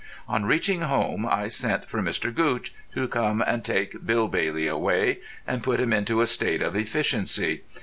On 0.27 0.45
reaching 0.45 0.81
home 0.81 1.27
I 1.29 1.47
sent 1.47 1.87
for 1.87 2.01
Mr. 2.01 2.33
Gootch 2.33 2.71
to 2.95 3.07
come 3.07 3.43
and 3.45 3.63
take 3.63 4.03
Bill 4.03 4.27
Bailey 4.27 4.65
away 4.65 5.19
and 5.45 5.61
put 5.61 5.79
him 5.79 5.93
into 5.93 6.21
a 6.21 6.25
state 6.25 6.63
of 6.63 6.75
efficiency. 6.75 7.61